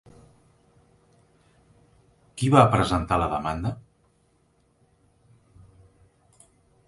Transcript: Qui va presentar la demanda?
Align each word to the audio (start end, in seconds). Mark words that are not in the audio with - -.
Qui 2.39 2.49
va 2.55 2.63
presentar 2.71 3.19
la 3.25 3.29
demanda? 3.35 3.73